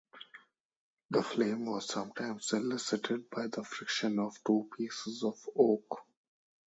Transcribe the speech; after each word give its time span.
The 1.11 1.21
flame 1.21 1.67
was 1.67 1.85
sometimes 1.87 2.53
elicited 2.53 3.29
by 3.29 3.45
the 3.45 3.63
friction 3.63 4.17
of 4.17 4.35
two 4.43 4.67
pieces 4.75 5.21
of 5.23 5.39
oak. 5.55 6.07